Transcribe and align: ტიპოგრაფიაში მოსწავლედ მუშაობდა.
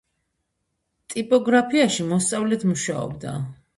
ტიპოგრაფიაში 1.13 2.07
მოსწავლედ 2.15 2.67
მუშაობდა. 2.71 3.37